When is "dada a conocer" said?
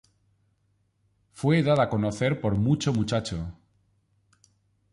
1.61-2.41